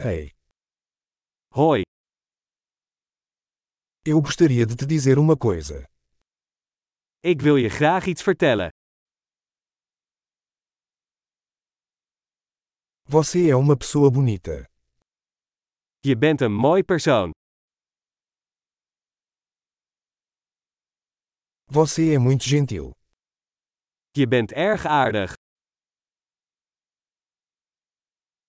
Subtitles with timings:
[0.00, 0.30] Ei,
[1.50, 1.82] Hoi,
[4.06, 5.84] eu gostaria de te dizer uma coisa.
[7.20, 8.68] ik wil je graag iets vertellen.
[13.10, 14.64] Você é uma pessoa bonita.
[16.00, 17.30] Je bent een mooi persoon.
[21.66, 22.92] Você é muito gentil.
[24.12, 25.32] Je bent erg aardig.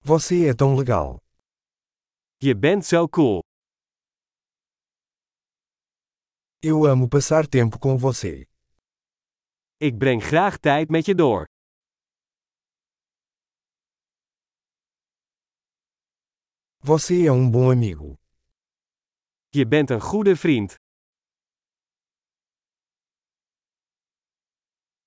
[0.00, 1.23] Você é tão legal.
[2.38, 3.40] Je bent zo cool.
[6.60, 8.46] Eu amo passar tempo com você.
[9.76, 11.44] Ik breng graag tijd met je door.
[16.78, 18.16] Você é um bom amigo.
[19.50, 20.74] Je bent een goede vriend.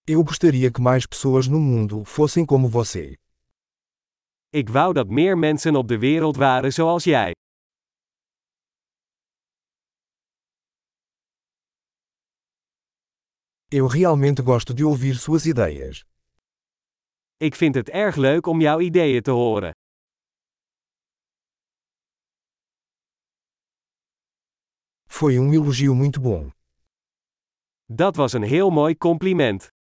[0.06, 3.18] Eu gostaria que mais pessoas no mundo fossem como você.
[4.50, 7.36] Ik wou dat meer mensen op de wereld waren zoals jij.
[13.68, 16.04] Eu realmente gosto de ouvir suas ideias.
[17.38, 19.72] Ik vind het erg leuk om jouw ideeën te horen.
[25.08, 26.52] Foi um elogio muito bom.
[27.86, 29.77] Dat was een heel mooi compliment.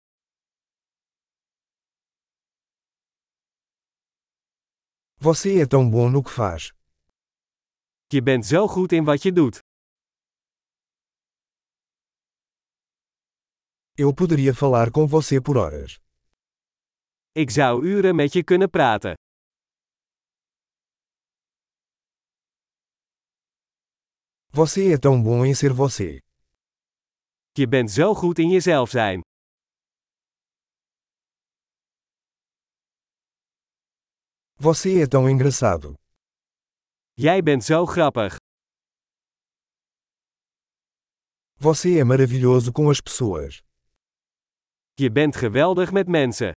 [5.24, 6.72] Você é tão bom no que faz.
[8.12, 9.60] Je bent zo goed in wat je doet.
[13.96, 16.00] Eu poderia falar com você por horas.
[17.36, 19.14] Ik zou uren met je kunnen praten.
[24.50, 26.20] Você é tão bom em ser você.
[27.58, 29.22] Je bent zo goed in jezelf zijn.
[34.64, 35.96] Você é tão engraçado.
[37.18, 38.36] Jij bent zo grappig.
[41.58, 43.64] Você é maravilhoso com as pessoas.
[45.00, 46.52] Je bent geweldig met mensen.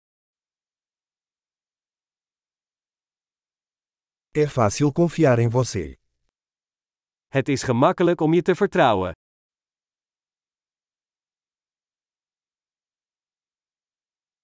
[4.35, 5.97] É fácil confiar em você.
[7.29, 9.13] Het is gemakkelijk om je te vertrouwen.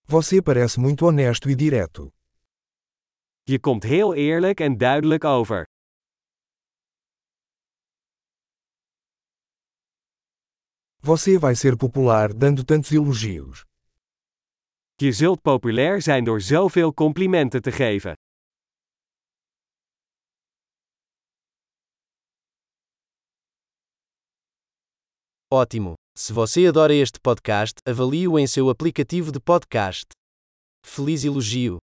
[0.06, 2.10] Você parece muito honesto e direto.
[3.50, 5.64] Je komt heel eerlijk en duidelijk over.
[11.02, 13.64] Você vai ser popular dando tantos elogios.
[14.94, 18.14] Je zult populair zijn door zoveel complimenten te geven.
[25.48, 25.94] Ótimo!
[26.18, 30.06] Se você adora este podcast, avalie-o em seu aplicativo de podcast.
[30.86, 31.80] Feliz elogio!